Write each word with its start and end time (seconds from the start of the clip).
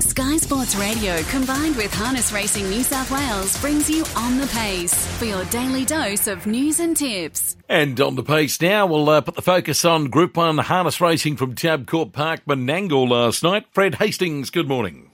Sky 0.00 0.38
Sports 0.38 0.76
Radio 0.76 1.18
combined 1.24 1.76
with 1.76 1.92
Harness 1.92 2.32
Racing 2.32 2.70
New 2.70 2.82
South 2.82 3.10
Wales 3.10 3.60
brings 3.60 3.90
you 3.90 4.04
On 4.16 4.38
the 4.38 4.46
Pace 4.46 5.06
for 5.18 5.26
your 5.26 5.44
daily 5.46 5.84
dose 5.84 6.26
of 6.26 6.46
news 6.46 6.80
and 6.80 6.96
tips. 6.96 7.56
And 7.68 8.00
on 8.00 8.14
the 8.14 8.22
pace 8.22 8.60
now, 8.62 8.86
we'll 8.86 9.08
uh, 9.10 9.20
put 9.20 9.34
the 9.34 9.42
focus 9.42 9.84
on 9.84 10.06
Group 10.06 10.36
1 10.38 10.58
harness 10.58 11.00
racing 11.00 11.36
from 11.36 11.54
Tabcorp 11.54 12.12
Park, 12.12 12.40
Menangle 12.46 13.08
last 13.08 13.42
night. 13.42 13.66
Fred 13.72 13.96
Hastings, 13.96 14.48
good 14.48 14.68
morning. 14.68 15.10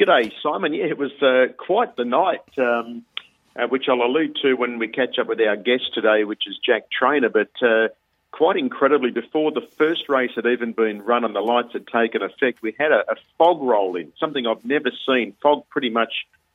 G'day, 0.00 0.32
Simon. 0.42 0.74
Yeah, 0.74 0.86
it 0.86 0.98
was 0.98 1.12
uh, 1.22 1.52
quite 1.56 1.96
the 1.96 2.04
night, 2.04 2.40
um, 2.58 3.04
uh, 3.54 3.68
which 3.68 3.84
I'll 3.88 4.02
allude 4.02 4.36
to 4.42 4.54
when 4.54 4.80
we 4.80 4.88
catch 4.88 5.18
up 5.20 5.28
with 5.28 5.40
our 5.40 5.56
guest 5.56 5.94
today, 5.94 6.24
which 6.24 6.42
is 6.48 6.58
Jack 6.66 6.90
Trainor. 6.90 7.28
But 7.28 7.52
uh, 7.62 7.88
quite 8.34 8.56
incredibly, 8.56 9.12
before 9.12 9.52
the 9.52 9.66
first 9.78 10.08
race 10.08 10.32
had 10.34 10.44
even 10.44 10.72
been 10.72 11.00
run 11.02 11.24
and 11.24 11.36
the 11.36 11.40
lights 11.40 11.72
had 11.72 11.86
taken 11.86 12.20
effect, 12.20 12.60
we 12.62 12.74
had 12.76 12.90
a, 12.90 13.12
a 13.12 13.14
fog 13.38 13.62
roll 13.62 13.94
in, 13.94 14.12
something 14.18 14.44
I've 14.44 14.64
never 14.64 14.90
seen. 15.06 15.34
Fog 15.40 15.68
pretty 15.70 15.88
much 15.88 16.12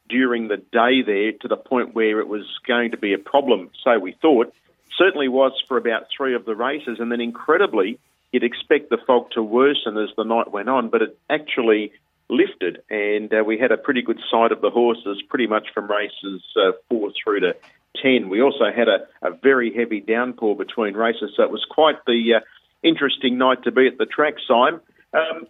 during 0.09 0.49
the 0.49 0.57
day 0.57 1.01
there 1.05 1.31
to 1.31 1.47
the 1.47 1.55
point 1.55 1.95
where 1.95 2.19
it 2.19 2.27
was 2.27 2.45
going 2.67 2.91
to 2.91 2.97
be 2.97 3.13
a 3.13 3.17
problem, 3.17 3.69
so 3.81 3.97
we 3.97 4.11
thought. 4.21 4.53
Certainly 4.97 5.29
was 5.29 5.53
for 5.69 5.77
about 5.77 6.07
three 6.15 6.35
of 6.35 6.43
the 6.43 6.53
races, 6.53 6.97
and 6.99 7.09
then 7.09 7.21
incredibly, 7.21 7.97
you'd 8.33 8.43
expect 8.43 8.89
the 8.89 8.97
fog 9.07 9.31
to 9.31 9.41
worsen 9.41 9.97
as 9.97 10.09
the 10.17 10.25
night 10.25 10.51
went 10.51 10.67
on, 10.67 10.89
but 10.89 11.01
it 11.01 11.17
actually 11.29 11.93
lifted, 12.29 12.81
and 12.89 13.33
uh, 13.33 13.41
we 13.45 13.57
had 13.57 13.71
a 13.71 13.77
pretty 13.77 14.01
good 14.01 14.19
sight 14.29 14.51
of 14.51 14.59
the 14.59 14.69
horses 14.69 15.21
pretty 15.29 15.47
much 15.47 15.67
from 15.73 15.89
races 15.89 16.41
uh, 16.57 16.73
four 16.89 17.11
through 17.23 17.39
to 17.39 17.55
10. 18.01 18.29
We 18.29 18.41
also 18.41 18.65
had 18.75 18.87
a, 18.87 19.07
a 19.21 19.31
very 19.31 19.73
heavy 19.73 19.99
downpour 19.99 20.55
between 20.55 20.93
races, 20.95 21.31
so 21.35 21.43
it 21.43 21.51
was 21.51 21.65
quite 21.69 22.03
the 22.05 22.35
uh, 22.35 22.39
interesting 22.83 23.37
night 23.37 23.63
to 23.63 23.71
be 23.71 23.87
at 23.87 23.97
the 23.97 24.05
track, 24.05 24.35
Simon. 24.47 24.79
Um, 25.13 25.47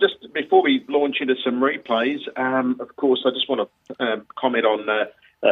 just 0.00 0.32
before 0.32 0.62
we 0.62 0.84
launch 0.88 1.16
into 1.20 1.34
some 1.44 1.60
replays, 1.60 2.20
um, 2.38 2.76
of 2.80 2.94
course, 2.96 3.22
I 3.24 3.30
just 3.30 3.48
want 3.48 3.68
to 3.88 4.04
um, 4.04 4.26
comment 4.36 4.64
on 4.64 4.88
uh, 4.88 5.06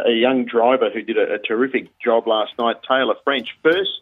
a 0.05 0.11
young 0.11 0.45
driver 0.45 0.89
who 0.89 1.01
did 1.01 1.17
a, 1.17 1.35
a, 1.35 1.39
terrific 1.39 1.97
job 1.99 2.27
last 2.27 2.53
night, 2.59 2.77
Taylor 2.87 3.15
French. 3.23 3.57
First 3.63 4.01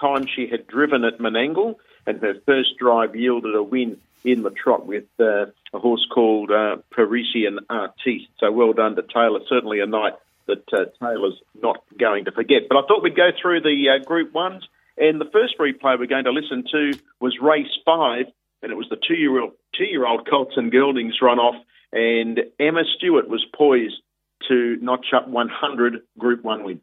time 0.00 0.26
she 0.26 0.46
had 0.46 0.66
driven 0.66 1.04
at 1.04 1.18
Menangle, 1.18 1.76
and 2.06 2.20
her 2.20 2.34
first 2.46 2.78
drive 2.78 3.14
yielded 3.16 3.54
a 3.54 3.62
win 3.62 3.98
in 4.24 4.42
the 4.42 4.50
trot 4.50 4.86
with 4.86 5.04
uh, 5.18 5.46
a 5.72 5.78
horse 5.78 6.06
called 6.12 6.50
uh, 6.50 6.76
Parisian 6.90 7.60
Artiste. 7.68 8.28
So 8.38 8.52
well 8.52 8.72
done 8.72 8.96
to 8.96 9.02
Taylor. 9.02 9.40
Certainly 9.48 9.80
a 9.80 9.86
night 9.86 10.14
that 10.46 10.64
uh, 10.72 10.84
Taylor's 11.00 11.40
not 11.60 11.82
going 11.98 12.24
to 12.26 12.32
forget. 12.32 12.62
But 12.68 12.78
I 12.78 12.86
thought 12.86 13.02
we'd 13.02 13.16
go 13.16 13.30
through 13.40 13.60
the 13.62 13.86
uh, 13.88 14.04
Group 14.04 14.32
Ones, 14.32 14.62
and 14.96 15.20
the 15.20 15.30
first 15.32 15.58
replay 15.58 15.98
we're 15.98 16.06
going 16.06 16.24
to 16.24 16.32
listen 16.32 16.64
to 16.72 16.98
was 17.20 17.36
race 17.40 17.70
five, 17.84 18.26
and 18.62 18.72
it 18.72 18.76
was 18.76 18.88
the 18.90 18.96
two-year-old 18.96 19.52
two-year-old 19.76 20.28
Colts 20.28 20.54
and 20.56 20.72
Geldings 20.72 21.20
run 21.22 21.38
off, 21.38 21.56
and 21.92 22.40
Emma 22.60 22.82
Stewart 22.96 23.28
was 23.28 23.44
poised 23.54 23.94
to 24.48 24.76
notch 24.80 25.06
up 25.14 25.28
100 25.28 26.00
Group 26.18 26.42
One 26.44 26.64
wins. 26.64 26.80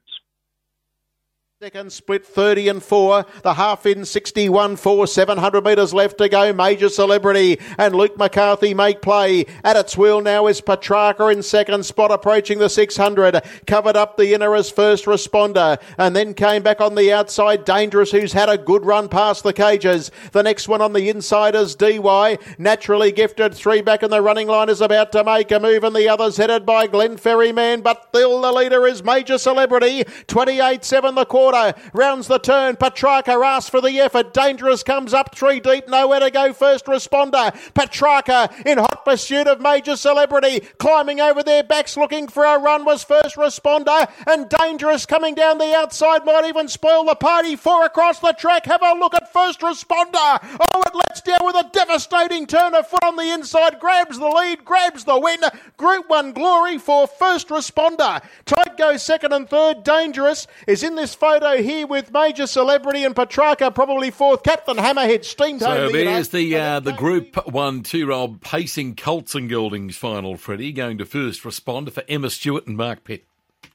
Second 1.61 1.91
split 1.91 2.25
30 2.25 2.69
and 2.69 2.81
4. 2.81 3.25
The 3.43 3.55
half 3.55 3.85
in 3.85 4.05
61 4.05 4.77
4. 4.77 5.05
700 5.05 5.65
metres 5.65 5.93
left 5.93 6.17
to 6.19 6.29
go. 6.29 6.53
Major 6.53 6.88
celebrity 6.88 7.59
and 7.77 7.93
Luke 7.93 8.17
McCarthy 8.17 8.73
make 8.73 9.02
play. 9.02 9.45
At 9.61 9.75
its 9.75 9.97
wheel 9.97 10.21
now 10.21 10.47
is 10.47 10.61
Petrarca 10.61 11.27
in 11.27 11.43
second 11.43 11.85
spot 11.85 12.11
approaching 12.11 12.59
the 12.59 12.69
600. 12.69 13.43
Covered 13.67 13.97
up 13.97 14.15
the 14.15 14.33
inner 14.33 14.55
as 14.55 14.69
first 14.69 15.03
responder 15.03 15.77
and 15.97 16.15
then 16.15 16.33
came 16.33 16.63
back 16.63 16.80
on 16.80 16.95
the 16.95 17.11
outside. 17.11 17.65
Dangerous 17.65 18.11
who's 18.11 18.31
had 18.31 18.47
a 18.47 18.57
good 18.57 18.85
run 18.85 19.09
past 19.09 19.43
the 19.43 19.52
cages. 19.52 20.11
The 20.31 20.43
next 20.43 20.69
one 20.69 20.81
on 20.81 20.93
the 20.93 21.09
inside 21.09 21.55
is 21.55 21.75
DY. 21.75 22.37
Naturally 22.57 23.11
gifted. 23.11 23.53
Three 23.53 23.81
back 23.81 24.02
in 24.02 24.11
the 24.11 24.21
running 24.21 24.47
line 24.47 24.69
is 24.69 24.80
about 24.80 25.11
to 25.11 25.25
make 25.25 25.52
a 25.52 25.59
move 25.59 25.83
and 25.83 25.93
the 25.93 26.07
others 26.07 26.37
headed 26.37 26.65
by 26.65 26.87
Glen 26.87 27.17
Ferryman. 27.17 27.81
But 27.81 28.05
still 28.07 28.39
the 28.39 28.53
leader 28.53 28.87
is 28.87 29.03
Major 29.03 29.37
Celebrity. 29.37 30.05
28 30.27 30.85
7 30.85 31.15
the 31.15 31.25
quarter 31.25 31.48
Rounds 31.50 32.28
the 32.28 32.38
turn. 32.38 32.76
Petrarca 32.76 33.32
asks 33.32 33.70
for 33.70 33.82
the 33.82 33.99
effort. 33.99 34.33
Dangerous 34.33 34.83
comes 34.83 35.14
up 35.14 35.33
three 35.33 35.60
deep. 35.60 35.87
Nowhere 35.87 36.20
to 36.20 36.30
go. 36.30 36.54
First 36.54 36.86
responder. 36.86 37.52
Petrarca 37.73 38.54
in 38.65 38.77
hot 38.77 39.04
pursuit 39.04 39.48
of 39.48 39.60
major 39.60 39.95
celebrity. 39.95 40.60
Climbing 40.77 41.20
over 41.20 41.42
their 41.42 41.64
backs 41.64 41.98
looking 41.98 42.27
for 42.27 42.45
a 42.45 42.60
run 42.60 42.86
was 42.86 43.04
first 43.04 43.36
responder. 43.36 44.10
And 44.27 44.48
Dangerous 44.49 45.05
coming 45.08 45.33
down 45.33 45.58
the 45.58 45.76
outside 45.76 46.23
might 46.23 46.45
even 46.45 46.67
spoil 46.67 47.04
the 47.05 47.15
party. 47.15 47.55
Four 47.55 47.86
across 47.86 48.20
the 48.20 48.33
track. 48.33 48.66
Have 48.67 48.83
a 48.83 48.93
look 48.93 49.16
at 49.16 49.33
first 49.33 49.61
responder. 49.61 50.39
Oh, 50.60 50.83
it 50.86 50.95
lets 50.95 51.21
down 51.21 51.39
with 51.43 51.55
a 51.55 51.70
devastating 51.73 52.45
turn 52.45 52.76
of 52.76 52.87
foot 52.87 53.04
on 53.04 53.16
the 53.16 53.31
inside. 53.33 53.80
Grabs 53.80 54.20
the 54.20 54.27
lead. 54.27 54.64
Grabs 54.64 55.04
the 55.04 55.20
win. 55.20 55.39
Group 55.77 56.10
1 56.10 56.33
glory 56.33 56.77
for 56.77 57.08
first 57.08 57.49
responder. 57.49 58.21
Tight 58.45 58.77
goes 58.77 59.02
second 59.02 59.33
and 59.33 59.49
third. 59.49 59.83
Dangerous 59.83 60.45
is 60.67 60.83
in 60.83 60.95
this 60.95 61.16
photo 61.16 61.39
photo 61.39 61.61
here 61.61 61.88
with 61.88 62.11
major 62.11 62.48
celebrity 62.48 63.04
and 63.04 63.16
Petrarca, 63.16 63.72
probably 63.72 64.11
fourth. 64.11 64.44
Captain 64.44 64.77
Hammerhead 64.77 65.23
steamed 65.23 65.61
so 65.61 65.70
home. 65.70 65.92
So 65.92 65.98
there's 65.98 66.30
the 66.30 66.55
uh, 66.55 66.80
the 66.80 66.94
Group 66.94 67.36
One 67.48 67.83
two-year-old 67.83 68.42
pacing 68.42 68.95
Colts 68.95 69.36
and 69.36 69.49
Geldings 69.49 69.95
final. 69.95 70.38
Freddie 70.38 70.73
going 70.73 70.98
to 70.98 71.05
first 71.05 71.44
responder 71.44 71.92
for 71.92 72.04
Emma 72.08 72.30
Stewart 72.30 72.67
and 72.67 72.76
Mark 72.76 73.04
Pitt. 73.04 73.26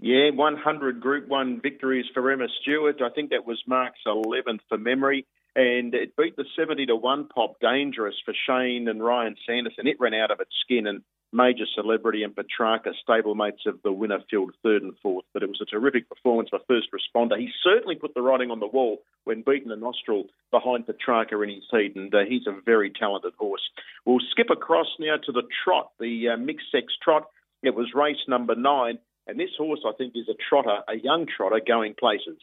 Yeah, 0.00 0.30
100 0.30 1.00
Group 1.00 1.28
1 1.28 1.60
victories 1.62 2.04
for 2.12 2.30
Emma 2.30 2.46
Stewart. 2.60 3.00
I 3.00 3.08
think 3.10 3.30
that 3.30 3.46
was 3.46 3.62
Mark's 3.66 4.00
11th 4.06 4.60
for 4.68 4.76
memory. 4.76 5.26
And 5.56 5.94
it 5.94 6.16
beat 6.16 6.36
the 6.36 6.44
70 6.58 6.86
to 6.86 6.96
1 6.96 7.28
pop 7.28 7.60
dangerous 7.60 8.16
for 8.24 8.34
Shane 8.46 8.88
and 8.88 9.02
Ryan 9.02 9.36
Sanderson. 9.46 9.86
It 9.86 9.96
ran 10.00 10.12
out 10.12 10.30
of 10.30 10.40
its 10.40 10.50
skin 10.62 10.86
and 10.86 11.02
major 11.34 11.64
celebrity 11.74 12.22
and 12.22 12.34
Petrarca, 12.34 12.92
stablemates 13.06 13.66
of 13.66 13.82
the 13.82 13.92
winner, 13.92 14.20
filled 14.30 14.54
third 14.62 14.82
and 14.82 14.94
fourth. 15.02 15.24
But 15.34 15.42
it 15.42 15.48
was 15.48 15.60
a 15.60 15.66
terrific 15.66 16.08
performance 16.08 16.50
by 16.50 16.58
first 16.68 16.88
responder. 16.92 17.38
He 17.38 17.50
certainly 17.62 17.96
put 17.96 18.14
the 18.14 18.22
writing 18.22 18.50
on 18.50 18.60
the 18.60 18.66
wall 18.66 19.02
when 19.24 19.42
beating 19.42 19.68
the 19.68 19.76
nostril 19.76 20.26
behind 20.50 20.86
Petrarca 20.86 21.40
in 21.42 21.48
his 21.48 21.64
heat, 21.70 21.96
and 21.96 22.14
uh, 22.14 22.20
he's 22.28 22.46
a 22.46 22.60
very 22.64 22.90
talented 22.90 23.34
horse. 23.36 23.62
We'll 24.04 24.20
skip 24.30 24.50
across 24.50 24.86
now 25.00 25.16
to 25.26 25.32
the 25.32 25.42
trot, 25.64 25.90
the 25.98 26.30
uh, 26.30 26.36
mixed 26.36 26.70
sex 26.70 26.92
trot. 27.02 27.28
It 27.62 27.74
was 27.74 27.94
race 27.94 28.22
number 28.28 28.54
nine, 28.54 28.98
and 29.26 29.40
this 29.40 29.50
horse, 29.58 29.80
I 29.86 29.92
think, 29.96 30.14
is 30.14 30.28
a 30.28 30.36
trotter, 30.48 30.82
a 30.88 30.96
young 30.96 31.26
trotter 31.26 31.60
going 31.66 31.94
places. 31.98 32.38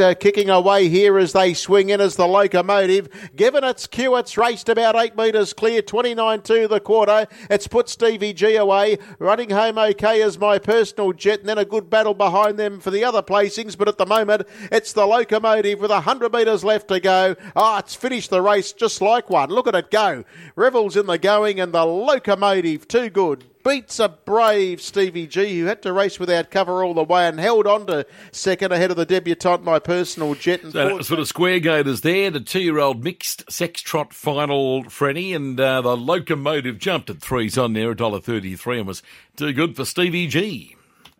Uh, 0.00 0.12
kicking 0.12 0.50
away 0.50 0.88
here 0.88 1.18
as 1.18 1.32
they 1.32 1.54
swing 1.54 1.88
in 1.88 2.00
as 2.00 2.16
the 2.16 2.26
locomotive. 2.26 3.08
Given 3.36 3.62
its 3.62 3.86
cue, 3.86 4.16
it's 4.16 4.36
raced 4.36 4.68
about 4.68 4.96
eight 4.96 5.16
metres 5.16 5.52
clear, 5.52 5.82
29 5.82 6.42
to 6.42 6.66
the 6.66 6.80
quarter. 6.80 7.28
It's 7.48 7.68
put 7.68 7.88
Stevie 7.88 8.32
G 8.32 8.56
away. 8.56 8.98
Running 9.18 9.50
home 9.50 9.78
okay 9.78 10.20
as 10.22 10.38
my 10.38 10.58
personal 10.58 11.12
jet, 11.12 11.40
and 11.40 11.48
then 11.48 11.58
a 11.58 11.64
good 11.64 11.88
battle 11.88 12.14
behind 12.14 12.58
them 12.58 12.80
for 12.80 12.90
the 12.90 13.04
other 13.04 13.22
placings. 13.22 13.78
But 13.78 13.88
at 13.88 13.98
the 13.98 14.06
moment, 14.06 14.48
it's 14.72 14.92
the 14.92 15.06
locomotive 15.06 15.80
with 15.80 15.90
100 15.90 16.32
metres 16.32 16.64
left 16.64 16.88
to 16.88 16.98
go. 16.98 17.36
Oh, 17.54 17.78
it's 17.78 17.94
finished 17.94 18.30
the 18.30 18.42
race 18.42 18.72
just 18.72 19.00
like 19.00 19.30
one. 19.30 19.50
Look 19.50 19.68
at 19.68 19.74
it 19.74 19.90
go. 19.90 20.24
Revels 20.56 20.96
in 20.96 21.06
the 21.06 21.18
going, 21.18 21.60
and 21.60 21.72
the 21.72 21.84
locomotive, 21.84 22.88
too 22.88 23.10
good 23.10 23.44
beats 23.64 23.98
a 23.98 24.08
brave 24.08 24.80
Stevie 24.80 25.26
G 25.26 25.58
who 25.58 25.66
had 25.66 25.82
to 25.82 25.92
race 25.92 26.20
without 26.20 26.50
cover 26.50 26.84
all 26.84 26.94
the 26.94 27.02
way 27.02 27.26
and 27.26 27.40
held 27.40 27.66
on 27.66 27.86
to 27.86 28.06
second 28.30 28.72
ahead 28.72 28.90
of 28.90 28.96
the 28.96 29.06
debutante, 29.06 29.64
my 29.64 29.78
personal 29.78 30.34
jet. 30.34 30.62
And 30.62 30.72
so 30.72 31.00
sort 31.00 31.20
of 31.20 31.26
square 31.26 31.58
gators 31.58 32.02
there, 32.02 32.30
the 32.30 32.40
two-year-old 32.40 33.02
mixed 33.02 33.50
sex 33.50 33.80
trot 33.80 34.12
final, 34.12 34.84
Frenny, 34.84 35.34
and 35.34 35.58
uh, 35.58 35.80
the 35.80 35.96
locomotive 35.96 36.78
jumped 36.78 37.10
at 37.10 37.20
threes 37.20 37.58
on 37.58 37.72
there, 37.72 37.94
$1.33 37.94 38.78
and 38.78 38.86
was 38.86 39.02
too 39.36 39.52
good 39.52 39.74
for 39.74 39.84
Stevie 39.84 40.26
G. 40.26 40.76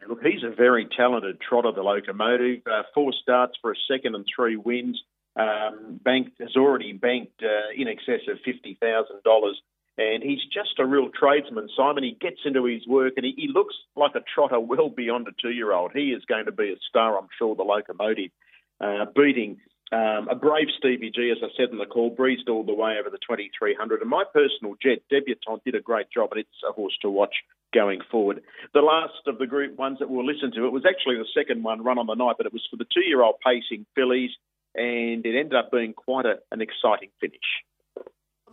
Look, 0.08 0.22
he's 0.22 0.42
a 0.42 0.54
very 0.54 0.86
talented 0.94 1.40
trotter, 1.40 1.72
the 1.72 1.82
locomotive. 1.82 2.60
Uh, 2.66 2.82
four 2.92 3.12
starts 3.22 3.54
for 3.62 3.72
a 3.72 3.76
second 3.90 4.14
and 4.14 4.26
three 4.34 4.56
wins. 4.56 5.02
Um, 5.36 5.98
banked 6.04 6.40
has 6.40 6.54
already 6.56 6.92
banked 6.92 7.42
uh, 7.42 7.72
in 7.74 7.88
excess 7.88 8.20
of 8.28 8.38
fifty 8.44 8.78
thousand 8.80 9.22
dollars 9.24 9.60
and 9.96 10.22
he's 10.22 10.42
just 10.52 10.78
a 10.78 10.86
real 10.86 11.08
tradesman, 11.08 11.68
Simon. 11.76 12.02
He 12.02 12.16
gets 12.20 12.40
into 12.44 12.64
his 12.64 12.86
work 12.86 13.14
and 13.16 13.24
he, 13.24 13.34
he 13.36 13.48
looks 13.48 13.74
like 13.94 14.14
a 14.14 14.24
trotter 14.34 14.58
well 14.58 14.88
beyond 14.88 15.28
a 15.28 15.32
two 15.40 15.50
year 15.52 15.72
old. 15.72 15.92
He 15.94 16.10
is 16.10 16.24
going 16.24 16.46
to 16.46 16.52
be 16.52 16.72
a 16.72 16.76
star, 16.88 17.16
I'm 17.18 17.28
sure, 17.38 17.54
the 17.54 17.62
locomotive, 17.62 18.30
uh, 18.80 19.06
beating 19.14 19.58
um, 19.92 20.26
a 20.28 20.34
brave 20.34 20.66
Stevie 20.78 21.12
G, 21.14 21.30
as 21.30 21.38
I 21.42 21.54
said 21.56 21.70
in 21.70 21.78
the 21.78 21.86
call, 21.86 22.10
breezed 22.10 22.48
all 22.48 22.64
the 22.64 22.74
way 22.74 22.96
over 22.98 23.10
the 23.10 23.18
2300. 23.18 24.00
And 24.00 24.10
my 24.10 24.24
personal 24.32 24.74
jet, 24.82 25.02
Debutante, 25.10 25.62
did 25.64 25.76
a 25.76 25.80
great 25.80 26.06
job, 26.12 26.30
and 26.32 26.40
it's 26.40 26.62
a 26.68 26.72
horse 26.72 26.96
to 27.02 27.10
watch 27.10 27.34
going 27.72 28.00
forward. 28.10 28.42
The 28.72 28.80
last 28.80 29.22
of 29.28 29.38
the 29.38 29.46
group 29.46 29.78
ones 29.78 29.98
that 30.00 30.10
we'll 30.10 30.26
listen 30.26 30.50
to, 30.52 30.66
it 30.66 30.72
was 30.72 30.84
actually 30.88 31.16
the 31.16 31.28
second 31.36 31.62
one 31.62 31.84
run 31.84 31.98
on 31.98 32.06
the 32.06 32.14
night, 32.14 32.36
but 32.36 32.46
it 32.46 32.52
was 32.52 32.66
for 32.68 32.76
the 32.76 32.86
two 32.92 33.04
year 33.04 33.22
old 33.22 33.36
pacing 33.44 33.86
fillies, 33.94 34.30
and 34.74 35.24
it 35.24 35.38
ended 35.38 35.54
up 35.54 35.70
being 35.70 35.92
quite 35.92 36.26
a, 36.26 36.38
an 36.50 36.60
exciting 36.60 37.10
finish 37.20 37.62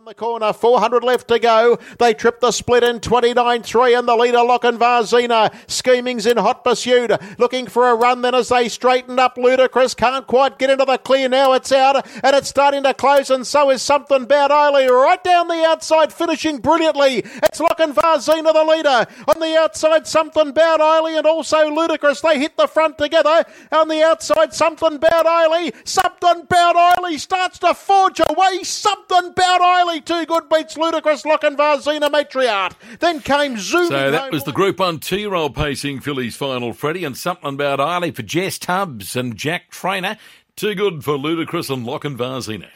the 0.04 0.14
corner, 0.14 0.52
400 0.52 1.04
left 1.04 1.28
to 1.28 1.38
go. 1.38 1.78
They 1.98 2.12
trip 2.12 2.40
the 2.40 2.50
split 2.50 2.82
in 2.82 2.98
29-3 2.98 3.96
and 3.96 4.08
the 4.08 4.16
leader 4.16 4.42
Lockin 4.42 4.76
Varzina. 4.76 5.54
Scheming's 5.70 6.26
in 6.26 6.38
hot 6.38 6.64
pursuit. 6.64 7.12
Looking 7.38 7.68
for 7.68 7.88
a 7.88 7.94
run 7.94 8.22
then 8.22 8.34
as 8.34 8.48
they 8.48 8.68
straighten 8.68 9.20
up. 9.20 9.36
Ludicrous 9.36 9.94
can't 9.94 10.26
quite 10.26 10.58
get 10.58 10.70
into 10.70 10.84
the 10.84 10.98
clear. 10.98 11.28
Now 11.28 11.52
it's 11.52 11.70
out 11.70 12.04
and 12.24 12.34
it's 12.34 12.48
starting 12.48 12.82
to 12.82 12.94
close 12.94 13.30
and 13.30 13.46
so 13.46 13.70
is 13.70 13.80
something 13.80 14.24
about 14.24 14.50
Eiley 14.50 14.88
right 14.88 15.22
down 15.22 15.46
the 15.46 15.64
outside 15.64 16.12
finishing 16.12 16.58
brilliantly. 16.58 17.18
It's 17.18 17.60
Lockin 17.60 17.92
Varzina 17.92 18.52
the 18.52 18.64
leader. 18.64 19.06
On 19.28 19.40
the 19.40 19.56
outside 19.56 20.08
something 20.08 20.48
about 20.48 20.80
Eiley 20.80 21.16
and 21.16 21.26
also 21.26 21.70
Ludicrous. 21.70 22.22
They 22.22 22.40
hit 22.40 22.56
the 22.56 22.66
front 22.66 22.98
together. 22.98 23.44
On 23.70 23.86
the 23.86 24.02
outside 24.02 24.52
something 24.52 24.94
about 24.94 25.26
Eiley. 25.26 25.72
Something 25.86 26.42
about 26.42 26.74
Eiley 26.74 27.20
starts 27.20 27.60
to 27.60 27.72
forge 27.72 28.20
away. 28.28 28.64
Something 28.64 29.26
about 29.26 29.60
Eiley. 29.60 29.91
Too 30.00 30.26
Good 30.26 30.48
beats 30.48 30.76
Ludicrous, 30.76 31.24
Lock 31.24 31.44
and 31.44 31.56
Varzina 31.56 32.10
Matriarch. 32.10 32.72
Then 32.98 33.20
came 33.20 33.58
Zoom. 33.58 33.88
So 33.88 34.10
that 34.10 34.32
was 34.32 34.44
the 34.44 34.52
Group 34.52 34.78
1 34.78 35.00
two-year-old 35.00 35.54
pacing 35.54 36.00
fillies 36.00 36.36
final, 36.36 36.72
Freddie, 36.72 37.04
and 37.04 37.16
something 37.16 37.54
about 37.54 37.78
Eiley 37.78 38.14
for 38.14 38.22
Jess 38.22 38.58
Tubbs 38.58 39.16
and 39.16 39.36
Jack 39.36 39.70
Trainor. 39.70 40.16
Too 40.56 40.74
good 40.74 41.04
for 41.04 41.16
Ludicrous 41.16 41.70
and 41.70 41.84
Lock 41.84 42.04
and 42.04 42.18
Varzina. 42.18 42.68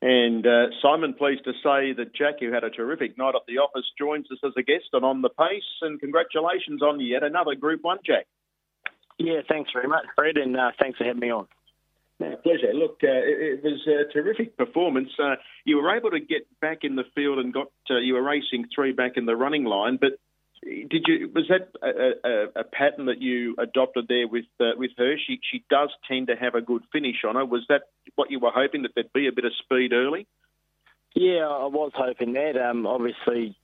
And 0.00 0.46
uh, 0.46 0.66
Simon, 0.80 1.14
pleased 1.14 1.44
to 1.44 1.52
say 1.54 1.92
that 1.92 2.14
Jack, 2.14 2.34
who 2.40 2.52
had 2.52 2.62
a 2.62 2.70
terrific 2.70 3.18
night 3.18 3.34
at 3.34 3.42
the 3.48 3.58
office, 3.58 3.84
joins 3.98 4.30
us 4.30 4.38
as 4.44 4.52
a 4.56 4.62
guest 4.62 4.86
and 4.92 5.04
on 5.04 5.22
the 5.22 5.28
pace. 5.28 5.64
And 5.82 5.98
congratulations 5.98 6.82
on 6.82 7.00
yet 7.00 7.24
another 7.24 7.56
Group 7.56 7.82
1, 7.82 7.98
Jack. 8.06 8.26
Yeah, 9.18 9.40
thanks 9.48 9.70
very 9.72 9.88
much, 9.88 10.06
Fred, 10.14 10.36
and 10.36 10.56
uh, 10.56 10.70
thanks 10.78 10.98
for 10.98 11.04
having 11.04 11.20
me 11.20 11.30
on. 11.30 11.48
No, 12.20 12.34
pleasure. 12.36 12.72
Look, 12.74 12.98
uh, 13.04 13.06
it, 13.08 13.62
it, 13.62 13.64
was 13.64 13.86
a 13.86 14.12
terrific 14.12 14.56
performance. 14.56 15.10
Uh, 15.22 15.36
you 15.64 15.76
were 15.76 15.96
able 15.96 16.10
to 16.10 16.20
get 16.20 16.46
back 16.60 16.78
in 16.82 16.96
the 16.96 17.04
field 17.14 17.38
and 17.38 17.52
got 17.52 17.70
uh, 17.90 17.98
you 17.98 18.14
were 18.14 18.22
racing 18.22 18.66
three 18.74 18.92
back 18.92 19.12
in 19.16 19.24
the 19.24 19.36
running 19.36 19.64
line. 19.64 19.98
But 20.00 20.18
did 20.62 21.04
you 21.06 21.30
was 21.32 21.48
that 21.48 21.68
a, 21.80 22.28
a, 22.28 22.60
a 22.60 22.64
pattern 22.64 23.06
that 23.06 23.22
you 23.22 23.54
adopted 23.58 24.06
there 24.08 24.26
with 24.26 24.46
uh, 24.58 24.72
with 24.76 24.90
her? 24.98 25.16
She 25.16 25.38
she 25.48 25.64
does 25.70 25.90
tend 26.08 26.26
to 26.26 26.34
have 26.34 26.56
a 26.56 26.60
good 26.60 26.82
finish 26.90 27.24
on 27.26 27.36
her. 27.36 27.44
Was 27.44 27.64
that 27.68 27.82
what 28.16 28.32
you 28.32 28.40
were 28.40 28.50
hoping 28.50 28.82
that 28.82 28.92
there'd 28.96 29.12
be 29.12 29.28
a 29.28 29.32
bit 29.32 29.44
of 29.44 29.52
speed 29.54 29.92
early? 29.92 30.26
Yeah, 31.14 31.46
I 31.46 31.66
was 31.66 31.92
hoping 31.94 32.32
that. 32.32 32.56
Um, 32.56 32.84
obviously, 32.84 33.56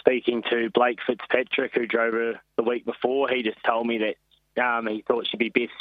speaking 0.00 0.42
to 0.50 0.68
Blake 0.70 0.98
Fitzpatrick, 1.06 1.74
who 1.74 1.86
drove 1.86 2.14
her 2.14 2.40
the 2.56 2.64
week 2.64 2.84
before, 2.84 3.28
he 3.28 3.42
just 3.44 3.62
told 3.64 3.86
me 3.86 3.98
that 3.98 4.62
um, 4.62 4.88
he 4.88 5.02
thought 5.02 5.28
she'd 5.28 5.38
be 5.38 5.48
best 5.48 5.72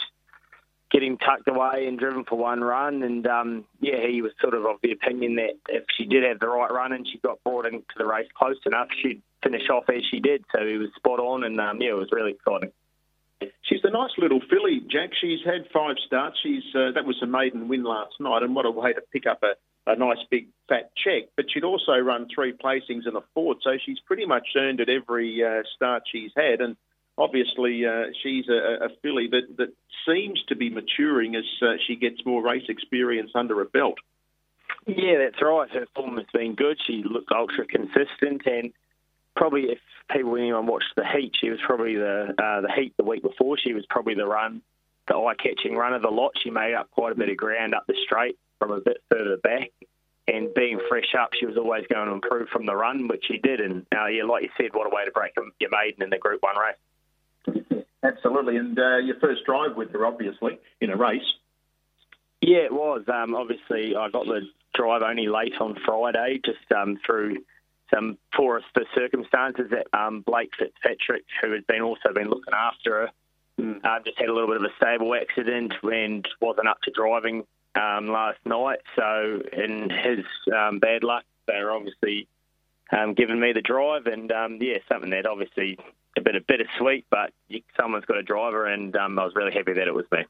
getting 0.93 1.17
tucked 1.17 1.47
away 1.47 1.87
and 1.87 1.97
driven 1.97 2.23
for 2.23 2.37
one 2.37 2.61
run. 2.61 3.01
And 3.01 3.25
um, 3.27 3.65
yeah, 3.81 4.07
he 4.07 4.21
was 4.21 4.31
sort 4.39 4.53
of 4.53 4.65
of 4.65 4.77
the 4.83 4.91
opinion 4.91 5.35
that 5.35 5.55
if 5.67 5.83
she 5.97 6.05
did 6.05 6.23
have 6.23 6.39
the 6.39 6.47
right 6.47 6.71
run 6.71 6.93
and 6.93 7.05
she 7.07 7.17
got 7.17 7.43
brought 7.43 7.65
into 7.65 7.83
the 7.97 8.05
race 8.05 8.27
close 8.37 8.59
enough, 8.65 8.87
she'd 9.01 9.21
finish 9.41 9.69
off 9.69 9.85
as 9.89 10.03
she 10.09 10.19
did. 10.19 10.45
So 10.55 10.65
he 10.65 10.77
was 10.77 10.89
spot 10.95 11.19
on, 11.19 11.43
and 11.43 11.59
um, 11.59 11.81
yeah, 11.81 11.89
it 11.89 11.97
was 11.97 12.09
really 12.11 12.31
exciting. 12.31 12.71
She's 13.63 13.81
a 13.83 13.89
nice 13.89 14.11
little 14.17 14.39
filly, 14.49 14.81
Jack. 14.89 15.09
She's 15.19 15.39
had 15.43 15.67
five 15.73 15.95
starts. 16.05 16.37
She's 16.41 16.63
uh, 16.75 16.91
that 16.95 17.05
was 17.05 17.17
a 17.21 17.25
maiden 17.25 17.67
win 17.67 17.83
last 17.83 18.13
night, 18.19 18.43
and 18.43 18.55
what 18.55 18.65
a 18.65 18.71
way 18.71 18.93
to 18.93 19.01
pick 19.11 19.25
up 19.25 19.43
a, 19.43 19.91
a 19.91 19.95
nice 19.97 20.19
big 20.29 20.47
fat 20.69 20.91
check. 20.95 21.23
But 21.35 21.47
she'd 21.51 21.65
also 21.65 21.93
run 21.97 22.27
three 22.33 22.53
placings 22.53 23.07
in 23.07 23.15
a 23.15 23.21
fourth, 23.33 23.57
so 23.61 23.71
she's 23.83 23.99
pretty 24.05 24.25
much 24.25 24.47
earned 24.55 24.79
it 24.79 24.89
every 24.89 25.43
uh, 25.43 25.63
start 25.75 26.03
she's 26.09 26.31
had. 26.37 26.61
And 26.61 26.77
obviously 27.17 27.85
uh, 27.85 28.05
she's 28.21 28.47
a, 28.49 28.85
a 28.85 28.89
filly 29.01 29.27
that, 29.31 29.57
that 29.57 29.73
seems 30.07 30.43
to 30.47 30.55
be 30.55 30.69
maturing 30.69 31.35
as 31.35 31.45
uh, 31.61 31.73
she 31.87 31.95
gets 31.95 32.25
more 32.25 32.43
race 32.43 32.65
experience 32.69 33.31
under 33.35 33.57
her 33.57 33.65
belt. 33.65 33.97
Yeah, 34.85 35.17
that's 35.19 35.41
right. 35.41 35.69
Her 35.69 35.87
form 35.95 36.17
has 36.17 36.25
been 36.33 36.55
good. 36.55 36.77
She 36.85 37.03
looked 37.05 37.31
ultra 37.31 37.65
consistent, 37.65 38.45
and 38.45 38.73
probably 39.35 39.63
if 39.63 39.79
people 40.11 40.35
anyone 40.35 40.67
watched 40.67 40.93
the 40.95 41.05
heat, 41.05 41.33
she 41.39 41.49
was 41.49 41.59
probably 41.65 41.95
the 41.95 42.33
uh, 42.37 42.61
the 42.61 42.71
heat 42.75 42.93
the 42.97 43.03
week 43.03 43.21
before. 43.21 43.57
She 43.57 43.73
was 43.73 43.85
probably 43.89 44.15
the 44.15 44.25
run, 44.25 44.61
the 45.07 45.15
eye 45.15 45.35
catching 45.35 45.75
run 45.75 45.93
of 45.93 46.01
the 46.01 46.09
lot. 46.09 46.31
She 46.41 46.49
made 46.49 46.73
up 46.73 46.91
quite 46.91 47.13
a 47.13 47.15
bit 47.15 47.29
of 47.29 47.37
ground 47.37 47.73
up 47.73 47.85
the 47.87 47.95
straight 48.03 48.37
from 48.59 48.71
a 48.71 48.81
bit 48.81 48.97
further 49.09 49.37
back. 49.37 49.71
And 50.25 50.53
being 50.53 50.79
fresh 50.87 51.13
up, 51.19 51.31
she 51.37 51.45
was 51.45 51.57
always 51.57 51.85
going 51.91 52.07
to 52.07 52.13
improve 52.13 52.47
from 52.47 52.65
the 52.65 52.75
run, 52.75 53.09
which 53.09 53.25
she 53.27 53.39
did. 53.39 53.59
And 53.59 53.85
uh, 53.93 54.07
yeah, 54.07 54.23
like 54.23 54.43
you 54.43 54.49
said, 54.57 54.73
what 54.73 54.87
a 54.87 54.95
way 54.95 55.03
to 55.03 55.11
break 55.11 55.33
your 55.59 55.69
maiden 55.69 56.01
in 56.01 56.09
the 56.09 56.17
Group 56.17 56.41
One 56.41 56.57
race. 56.57 56.75
Absolutely, 58.03 58.57
and 58.57 58.77
uh, 58.77 58.97
your 58.97 59.15
first 59.19 59.45
drive 59.45 59.75
with 59.77 59.91
her, 59.91 60.05
obviously, 60.05 60.59
in 60.81 60.89
a 60.89 60.97
race. 60.97 61.21
Yeah, 62.41 62.65
it 62.65 62.73
was. 62.73 63.03
Um, 63.07 63.35
obviously, 63.35 63.95
I 63.95 64.09
got 64.09 64.25
the 64.25 64.41
drive 64.73 65.01
only 65.01 65.27
late 65.27 65.53
on 65.61 65.77
Friday, 65.85 66.41
just 66.43 66.69
um, 66.75 66.99
through 67.05 67.37
some 67.93 68.17
forest 68.35 68.67
circumstances 68.93 69.71
that 69.71 69.87
um, 69.97 70.21
Blake 70.21 70.51
Fitzpatrick, 70.57 71.23
who 71.41 71.51
had 71.51 71.65
been 71.67 71.81
also 71.81 72.13
been 72.13 72.29
looking 72.29 72.53
after 72.53 73.01
her, 73.01 73.11
mm. 73.59 73.85
uh, 73.85 73.99
just 74.03 74.17
had 74.17 74.27
a 74.27 74.33
little 74.33 74.49
bit 74.49 74.57
of 74.57 74.63
a 74.63 74.75
stable 74.75 75.15
accident 75.15 75.73
and 75.83 76.27
wasn't 76.41 76.67
up 76.67 76.81
to 76.81 76.91
driving 76.91 77.45
um, 77.75 78.07
last 78.09 78.39
night. 78.45 78.79
So, 78.97 79.41
in 79.53 79.89
his 79.89 80.25
um, 80.53 80.79
bad 80.79 81.03
luck, 81.03 81.23
they 81.47 81.61
were 81.63 81.71
obviously 81.71 82.27
um, 82.91 83.13
giving 83.13 83.39
me 83.39 83.53
the 83.53 83.61
drive, 83.61 84.07
and 84.07 84.31
um, 84.31 84.57
yeah, 84.59 84.79
something 84.91 85.11
that 85.11 85.25
obviously 85.25 85.77
a 86.17 86.21
bit 86.21 86.35
of 86.35 86.45
bittersweet, 86.47 87.05
but 87.09 87.31
someone's 87.79 88.05
got 88.05 88.17
a 88.17 88.23
driver, 88.23 88.65
and 88.65 88.95
um, 88.95 89.17
I 89.17 89.25
was 89.25 89.33
really 89.35 89.53
happy 89.53 89.73
that 89.73 89.87
it 89.87 89.93
was 89.93 90.05
me. 90.11 90.25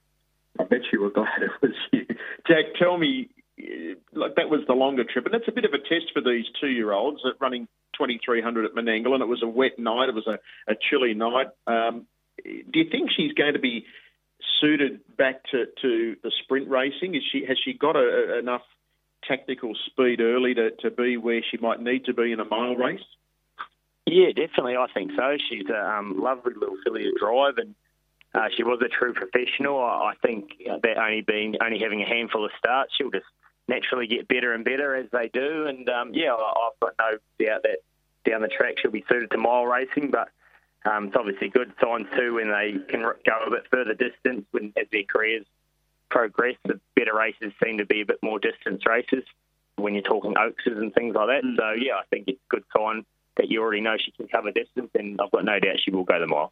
I 0.59 0.63
bet 0.65 0.81
you 0.91 1.01
were 1.01 1.09
glad 1.09 1.41
it 1.41 1.51
was 1.62 1.75
you. 1.91 2.06
Jack, 2.47 2.75
tell 2.80 2.97
me, 2.97 3.30
like 4.13 4.35
that 4.35 4.50
was 4.50 4.62
the 4.68 4.74
longer 4.74 5.03
trip, 5.03 5.25
and 5.25 5.33
that's 5.33 5.47
a 5.47 5.51
bit 5.51 5.65
of 5.65 5.74
a 5.74 5.80
test 5.80 6.12
for 6.13 6.21
these 6.21 6.45
two-year-olds 6.62 7.21
at 7.25 7.41
running 7.41 7.68
2300 7.97 8.65
at 8.65 8.71
Menangle, 8.74 9.13
and 9.13 9.21
it 9.21 9.27
was 9.27 9.44
a 9.44 9.47
wet 9.47 9.77
night. 9.77 10.09
It 10.09 10.15
was 10.15 10.27
a, 10.27 10.39
a 10.71 10.75
chilly 10.89 11.13
night. 11.13 11.47
Um, 11.68 12.06
do 12.44 12.79
you 12.79 12.89
think 12.89 13.12
she's 13.15 13.33
going 13.33 13.53
to 13.53 13.59
be 13.59 13.86
suited 14.62 15.01
back 15.18 15.44
to, 15.51 15.65
to 15.81 16.15
the 16.24 16.31
sprint 16.44 16.69
racing? 16.69 17.15
Is 17.15 17.24
she 17.31 17.45
has 17.47 17.57
she 17.63 17.74
got 17.74 17.95
a, 17.95 18.36
a, 18.36 18.39
enough 18.39 18.63
tactical 19.27 19.74
speed 19.88 20.19
early 20.19 20.53
to, 20.53 20.71
to 20.81 20.91
be 20.91 21.18
where 21.18 21.41
she 21.50 21.57
might 21.57 21.81
need 21.81 22.06
to 22.06 22.13
be 22.13 22.31
in 22.31 22.39
a 22.39 22.45
mile 22.45 22.75
race? 22.75 23.00
Yeah, 24.05 24.27
definitely. 24.27 24.75
I 24.75 24.88
think 24.94 25.11
so. 25.15 25.38
She's 25.50 25.69
a 25.69 25.97
um, 25.97 26.21
lovely 26.21 26.53
little 26.53 26.75
filly 26.83 27.03
to 27.03 27.13
drive, 27.17 27.57
and 27.57 27.73
uh, 28.35 28.50
she 28.55 28.63
was 28.63 28.81
a 28.83 28.89
true 28.89 29.13
professional. 29.13 29.79
I 29.79 30.13
think 30.21 30.50
that 30.67 30.97
only 30.97 31.21
being 31.21 31.55
only 31.61 31.79
having 31.79 32.01
a 32.01 32.05
handful 32.05 32.45
of 32.45 32.51
starts, 32.57 32.94
she'll 32.97 33.11
just 33.11 33.25
naturally 33.67 34.07
get 34.07 34.27
better 34.27 34.53
and 34.53 34.65
better 34.65 34.95
as 34.95 35.05
they 35.11 35.29
do. 35.33 35.67
And 35.67 35.88
um, 35.89 36.11
yeah, 36.13 36.33
I've 36.33 36.79
got 36.81 36.95
no 37.00 37.17
doubt 37.45 37.63
that 37.63 37.77
down 38.25 38.41
the 38.41 38.47
track 38.47 38.75
she'll 38.81 38.91
be 38.91 39.05
suited 39.09 39.31
to 39.31 39.38
mile 39.38 39.65
racing. 39.65 40.11
But 40.11 40.29
um, 40.85 41.07
it's 41.07 41.15
obviously 41.15 41.50
good 41.50 41.71
signs 41.81 42.07
too 42.17 42.35
when 42.35 42.51
they 42.51 42.75
can 42.89 43.01
go 43.01 43.39
a 43.47 43.51
bit 43.51 43.63
further 43.71 43.94
distance 43.94 44.45
when 44.51 44.73
as 44.75 44.88
their 44.91 45.03
careers 45.03 45.45
progress. 46.09 46.55
The 46.65 46.79
better 46.95 47.15
races 47.15 47.53
seem 47.63 47.77
to 47.77 47.85
be 47.85 48.01
a 48.01 48.05
bit 48.05 48.19
more 48.21 48.39
distance 48.39 48.83
races 48.85 49.23
when 49.77 49.94
you're 49.94 50.03
talking 50.03 50.33
Oakses 50.35 50.77
and 50.77 50.94
things 50.94 51.15
like 51.15 51.27
that. 51.27 51.44
Mm. 51.44 51.57
So 51.57 51.71
yeah, 51.81 51.95
I 51.95 52.03
think 52.09 52.25
it's 52.27 52.41
a 52.51 52.55
good 52.55 52.63
sign 52.75 53.05
that 53.38 53.50
you 53.50 53.62
already 53.62 53.81
know 53.81 53.95
she 53.97 54.12
can 54.12 54.27
cover 54.27 54.51
distance, 54.51 54.89
and 54.95 55.19
I've 55.21 55.31
got 55.31 55.45
no 55.45 55.59
doubt 55.59 55.77
she 55.83 55.91
will 55.91 56.03
go 56.03 56.19
the 56.19 56.27
mile. 56.27 56.51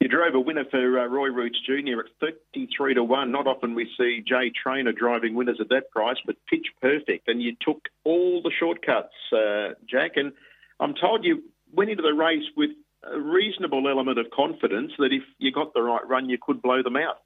You 0.00 0.08
drove 0.08 0.34
a 0.34 0.40
winner 0.40 0.64
for 0.70 1.00
uh, 1.00 1.06
Roy 1.06 1.28
Roots 1.28 1.58
Jr. 1.64 2.00
at 2.00 2.32
33 2.52 2.94
to 2.94 3.04
1. 3.04 3.32
Not 3.32 3.46
often 3.46 3.74
we 3.74 3.90
see 3.98 4.22
Jay 4.26 4.50
Trainor 4.50 4.92
driving 4.92 5.34
winners 5.34 5.58
at 5.58 5.70
that 5.70 5.90
price, 5.90 6.18
but 6.26 6.36
pitch 6.50 6.66
perfect. 6.82 7.28
And 7.28 7.40
you 7.40 7.56
took 7.60 7.88
all 8.04 8.42
the 8.42 8.52
shortcuts, 8.58 9.14
uh, 9.32 9.70
Jack. 9.88 10.12
And 10.16 10.32
I'm 10.80 10.94
told 10.94 11.24
you 11.24 11.44
went 11.72 11.90
into 11.90 12.02
the 12.02 12.12
race 12.12 12.44
with 12.56 12.70
a 13.10 13.18
reasonable 13.18 13.88
element 13.88 14.18
of 14.18 14.26
confidence 14.30 14.92
that 14.98 15.12
if 15.12 15.22
you 15.38 15.50
got 15.50 15.72
the 15.72 15.82
right 15.82 16.06
run, 16.06 16.28
you 16.28 16.38
could 16.40 16.60
blow 16.60 16.82
them 16.82 16.96
out. 16.96 17.22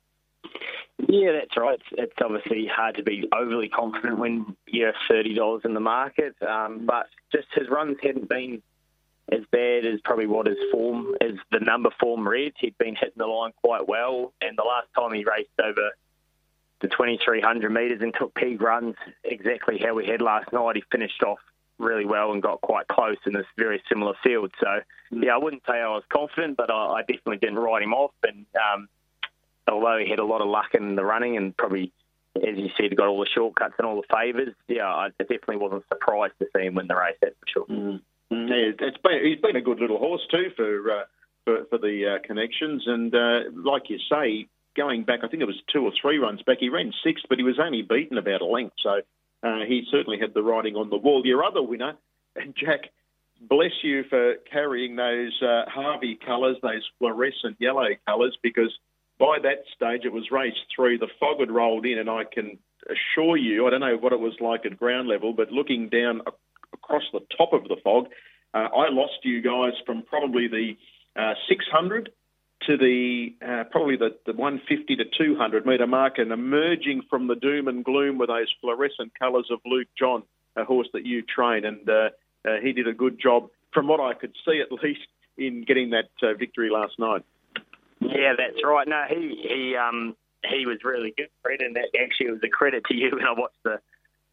Yeah, 1.08 1.32
that's 1.32 1.56
right. 1.56 1.78
It's, 1.78 2.12
it's 2.12 2.22
obviously 2.22 2.66
hard 2.66 2.96
to 2.96 3.02
be 3.02 3.28
overly 3.32 3.68
confident 3.68 4.18
when 4.18 4.56
you're 4.66 4.92
thirty 5.08 5.34
dollars 5.34 5.62
in 5.64 5.74
the 5.74 5.80
market, 5.80 6.34
um, 6.42 6.86
but 6.86 7.06
just 7.32 7.48
his 7.54 7.68
runs 7.68 7.96
hadn't 8.02 8.28
been 8.28 8.62
as 9.32 9.40
bad 9.52 9.86
as 9.86 10.00
probably 10.04 10.26
what 10.26 10.46
his 10.46 10.58
form 10.72 11.14
is. 11.20 11.38
The 11.52 11.60
number 11.60 11.90
form 12.00 12.26
reads 12.26 12.56
he'd 12.58 12.76
been 12.78 12.96
hitting 12.96 13.14
the 13.16 13.26
line 13.26 13.52
quite 13.62 13.86
well, 13.88 14.32
and 14.40 14.58
the 14.58 14.64
last 14.64 14.88
time 14.96 15.12
he 15.12 15.24
raced 15.24 15.50
over 15.62 15.90
the 16.80 16.88
2300 16.88 17.70
metres 17.70 18.00
and 18.00 18.14
took 18.18 18.34
peak 18.34 18.60
runs 18.60 18.96
exactly 19.22 19.78
how 19.78 19.94
we 19.94 20.06
had 20.06 20.22
last 20.22 20.52
night, 20.52 20.76
he 20.76 20.84
finished 20.90 21.22
off 21.22 21.38
really 21.78 22.04
well 22.06 22.32
and 22.32 22.42
got 22.42 22.60
quite 22.60 22.88
close 22.88 23.16
in 23.26 23.32
this 23.32 23.46
very 23.56 23.82
similar 23.88 24.14
field. 24.22 24.50
So, 24.60 24.80
yeah, 25.10 25.34
I 25.34 25.38
wouldn't 25.38 25.62
say 25.66 25.74
I 25.74 25.88
was 25.88 26.04
confident, 26.10 26.56
but 26.56 26.70
I, 26.70 26.86
I 26.86 27.00
definitely 27.02 27.38
didn't 27.38 27.58
write 27.58 27.82
him 27.82 27.94
off, 27.94 28.12
and 28.22 28.46
um, 28.74 28.88
although 29.70 29.98
he 29.98 30.10
had 30.10 30.18
a 30.18 30.24
lot 30.24 30.40
of 30.40 30.48
luck 30.48 30.74
in 30.74 30.96
the 30.96 31.04
running 31.04 31.36
and 31.36 31.56
probably, 31.56 31.92
as 32.36 32.56
you 32.56 32.70
said, 32.76 32.96
got 32.96 33.08
all 33.08 33.20
the 33.20 33.28
shortcuts 33.32 33.74
and 33.78 33.86
all 33.86 33.96
the 33.96 34.14
favours, 34.14 34.54
yeah, 34.68 34.86
I 34.86 35.08
definitely 35.18 35.56
wasn't 35.56 35.84
surprised 35.88 36.34
to 36.40 36.46
see 36.54 36.64
him 36.64 36.74
win 36.74 36.88
the 36.88 36.96
race, 36.96 37.16
that's 37.20 37.34
for 37.40 37.46
sure. 37.46 37.66
Mm. 37.66 38.00
Yeah, 38.30 38.86
it's 38.86 38.98
been, 38.98 39.24
he's 39.24 39.40
been 39.40 39.56
a 39.56 39.60
good 39.60 39.80
little 39.80 39.98
horse 39.98 40.22
too 40.30 40.50
for 40.56 40.90
uh, 40.90 41.04
for, 41.44 41.64
for 41.70 41.78
the 41.78 42.16
uh, 42.16 42.26
connections, 42.26 42.84
and 42.86 43.14
uh, 43.14 43.40
like 43.54 43.88
you 43.88 43.98
say, 44.10 44.46
going 44.76 45.04
back, 45.04 45.20
I 45.22 45.28
think 45.28 45.42
it 45.42 45.46
was 45.46 45.60
two 45.72 45.84
or 45.84 45.92
three 46.00 46.18
runs 46.18 46.42
back, 46.42 46.58
he 46.60 46.68
ran 46.68 46.92
sixth, 47.04 47.24
but 47.28 47.38
he 47.38 47.44
was 47.44 47.58
only 47.58 47.82
beaten 47.82 48.18
about 48.18 48.40
a 48.40 48.46
length. 48.46 48.76
So 48.82 49.00
uh, 49.42 49.64
he 49.66 49.86
certainly 49.90 50.18
had 50.18 50.34
the 50.34 50.42
writing 50.42 50.76
on 50.76 50.90
the 50.90 50.96
wall. 50.96 51.22
Your 51.24 51.44
other 51.44 51.62
winner, 51.62 51.94
Jack, 52.56 52.90
bless 53.40 53.72
you 53.82 54.04
for 54.04 54.34
carrying 54.50 54.96
those 54.96 55.40
uh, 55.42 55.64
Harvey 55.68 56.18
colours, 56.24 56.56
those 56.62 56.88
fluorescent 56.98 57.56
yellow 57.58 57.88
colours, 58.06 58.36
because 58.42 58.72
by 59.20 59.38
that 59.42 59.64
stage 59.76 60.04
it 60.04 60.12
was 60.12 60.30
race 60.32 60.56
three. 60.74 60.96
The 60.96 61.08
fog 61.20 61.38
had 61.38 61.50
rolled 61.50 61.86
in, 61.86 61.98
and 61.98 62.08
I 62.10 62.24
can 62.24 62.58
assure 62.88 63.36
you, 63.36 63.66
I 63.66 63.70
don't 63.70 63.80
know 63.80 63.96
what 63.96 64.12
it 64.12 64.18
was 64.18 64.34
like 64.40 64.64
at 64.64 64.78
ground 64.78 65.06
level, 65.06 65.34
but 65.34 65.52
looking 65.52 65.90
down 65.90 66.22
across 66.72 67.02
the 67.12 67.20
top 67.36 67.52
of 67.52 67.64
the 67.64 67.76
fog, 67.84 68.06
uh, 68.54 68.68
I 68.74 68.88
lost 68.88 69.18
you 69.22 69.42
guys 69.42 69.74
from 69.84 70.02
probably 70.02 70.48
the 70.48 70.76
uh, 71.14 71.34
600 71.48 72.10
to 72.66 72.76
the 72.76 73.34
uh, 73.46 73.64
probably 73.70 73.96
the, 73.96 74.16
the 74.26 74.32
150 74.32 74.96
to 74.96 75.04
200 75.16 75.66
metre 75.66 75.86
mark, 75.86 76.18
and 76.18 76.32
emerging 76.32 77.02
from 77.08 77.26
the 77.26 77.36
doom 77.36 77.68
and 77.68 77.84
gloom 77.84 78.18
were 78.18 78.26
those 78.26 78.52
fluorescent 78.60 79.12
colours 79.18 79.48
of 79.50 79.60
Luke 79.64 79.88
John, 79.98 80.22
a 80.56 80.64
horse 80.64 80.88
that 80.92 81.06
you 81.06 81.22
train, 81.22 81.64
and 81.64 81.88
uh, 81.88 82.10
uh, 82.46 82.56
he 82.62 82.72
did 82.72 82.88
a 82.88 82.92
good 82.92 83.20
job, 83.20 83.50
from 83.72 83.86
what 83.86 84.00
I 84.00 84.14
could 84.14 84.34
see 84.44 84.60
at 84.60 84.72
least, 84.82 85.06
in 85.38 85.62
getting 85.62 85.90
that 85.90 86.10
uh, 86.22 86.34
victory 86.34 86.70
last 86.70 86.98
night. 86.98 87.24
Yeah, 88.10 88.32
that's 88.36 88.62
right. 88.64 88.86
No, 88.88 89.04
he 89.08 89.40
he 89.42 89.76
um 89.76 90.16
he 90.44 90.66
was 90.66 90.78
really 90.84 91.12
good, 91.16 91.28
Fred, 91.42 91.60
and 91.60 91.76
that 91.76 91.88
actually 92.00 92.30
was 92.30 92.40
a 92.42 92.48
credit 92.48 92.84
to 92.86 92.94
you 92.94 93.10
when 93.14 93.26
I 93.26 93.32
watched 93.32 93.62
the 93.64 93.80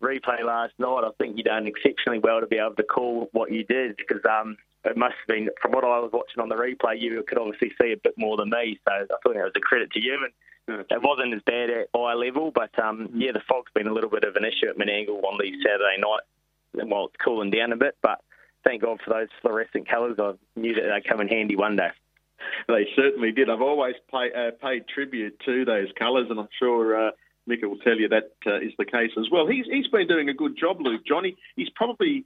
replay 0.02 0.44
last 0.44 0.74
night. 0.80 1.04
I 1.04 1.10
think 1.18 1.38
you 1.38 1.44
done 1.44 1.68
exceptionally 1.68 2.20
well 2.20 2.40
to 2.40 2.48
be 2.48 2.58
able 2.58 2.76
to 2.76 2.84
call 2.84 3.30
what 3.32 3.52
you 3.52 3.64
did 3.64 3.98
because 3.98 4.22
um, 4.30 4.58
it 4.86 4.98
must 4.98 5.16
have 5.20 5.28
been, 5.28 5.50
from 5.62 5.72
what 5.72 5.84
I 5.84 6.00
was 6.00 6.12
watching 6.14 6.42
on 6.42 6.50
the 6.50 6.56
replay, 6.56 7.00
you 7.00 7.24
could 7.28 7.38
obviously 7.38 7.72
see 7.82 7.92
a 7.92 7.98
bit 7.98 8.14
more 8.18 8.38
than 8.38 8.50
me. 8.50 8.80
So 8.88 8.94
I 8.94 9.06
thought 9.08 9.34
that 9.34 9.44
was 9.44 9.54
a 9.56 9.60
credit 9.60 9.92
to 9.92 10.00
you. 10.00 10.18
And 10.68 10.86
it 10.90 11.02
wasn't 11.02 11.34
as 11.34 11.42
bad 11.46 11.70
at 11.70 11.90
eye 11.96 12.14
level, 12.14 12.52
but 12.52 12.78
um, 12.80 13.10
yeah, 13.16 13.32
the 13.32 13.42
fog's 13.48 13.72
been 13.74 13.88
a 13.88 13.94
little 13.94 14.10
bit 14.10 14.24
of 14.24 14.36
an 14.36 14.46
issue 14.46 14.70
at 14.70 14.78
Menangle 14.78 15.24
on 15.24 15.40
these 15.42 15.56
Saturday 15.64 15.98
nights 16.00 16.28
while 16.90 17.06
it's 17.06 17.16
cooling 17.24 17.52
down 17.52 17.72
a 17.72 17.78
bit. 17.78 17.96
But 18.02 18.22
thank 18.64 18.82
God 18.82 19.00
for 19.04 19.14
those 19.14 19.30
fluorescent 19.42 19.90
colours. 19.90 20.18
I 20.20 20.34
knew 20.56 20.76
that 20.76 20.84
they'd 20.84 21.10
come 21.10 21.22
in 21.22 21.28
handy 21.28 21.56
one 21.56 21.76
day. 21.76 21.90
They 22.68 22.88
certainly 22.96 23.32
did. 23.32 23.50
I've 23.50 23.62
always 23.62 23.96
pay, 24.12 24.30
uh, 24.32 24.52
paid 24.62 24.88
tribute 24.88 25.40
to 25.46 25.66
those 25.66 25.88
colours, 25.98 26.28
and 26.30 26.40
I'm 26.40 26.50
sure. 26.60 27.08
Uh, 27.08 27.12
Mika 27.48 27.68
will 27.68 27.78
tell 27.78 27.98
you 27.98 28.10
that 28.10 28.32
uh, 28.46 28.60
is 28.60 28.74
the 28.78 28.86
case 28.86 29.12
as 29.18 29.30
well. 29.32 29.48
He's 29.48 29.66
he's 29.72 29.88
been 29.88 30.08
doing 30.08 30.28
a 30.30 30.34
good 30.34 30.58
job, 30.58 30.82
Luke. 30.82 31.02
Johnny, 31.08 31.38
he's 31.56 31.70
probably 31.70 32.26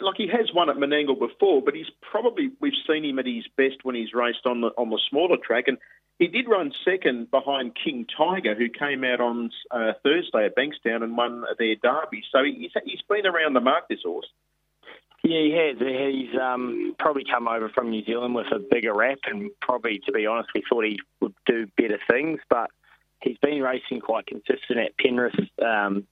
like 0.00 0.16
he 0.16 0.28
has 0.28 0.50
won 0.54 0.70
at 0.70 0.76
Menangle 0.76 1.18
before, 1.18 1.62
but 1.62 1.74
he's 1.74 1.90
probably 2.00 2.50
we've 2.60 2.72
seen 2.88 3.04
him 3.04 3.18
at 3.18 3.26
his 3.26 3.44
best 3.56 3.84
when 3.84 3.94
he's 3.94 4.14
raced 4.14 4.46
on 4.46 4.62
the 4.62 4.68
on 4.78 4.90
the 4.90 5.00
smaller 5.10 5.36
track, 5.36 5.64
and 5.68 5.78
he 6.18 6.28
did 6.28 6.48
run 6.48 6.72
second 6.84 7.30
behind 7.30 7.76
King 7.82 8.06
Tiger, 8.16 8.54
who 8.54 8.68
came 8.68 9.04
out 9.04 9.20
on 9.20 9.50
uh, 9.70 9.92
Thursday 10.02 10.46
at 10.46 10.56
Bankstown 10.56 11.02
and 11.02 11.16
won 11.16 11.44
their 11.58 11.76
derby. 11.76 12.24
So 12.32 12.42
he's 12.44 12.72
he's 12.84 13.02
been 13.08 13.26
around 13.26 13.54
the 13.54 13.60
mark 13.60 13.88
this 13.88 14.02
horse. 14.04 14.28
Yeah, 15.26 15.40
he 15.40 15.50
has. 15.56 15.76
He's 15.80 16.40
um, 16.40 16.94
probably 17.00 17.24
come 17.28 17.48
over 17.48 17.68
from 17.70 17.90
New 17.90 18.04
Zealand 18.04 18.36
with 18.36 18.46
a 18.52 18.60
bigger 18.60 18.94
rap, 18.94 19.18
and 19.24 19.50
probably, 19.60 20.00
to 20.06 20.12
be 20.12 20.24
honest, 20.24 20.50
we 20.54 20.62
thought 20.68 20.84
he 20.84 21.00
would 21.20 21.34
do 21.46 21.66
better 21.76 21.98
things, 22.08 22.38
but 22.48 22.70
he's 23.20 23.36
been 23.38 23.60
racing 23.60 24.00
quite 24.00 24.28
consistent 24.28 24.78
at 24.78 24.96
Penrith. 24.98 25.34
Um, 25.60 26.06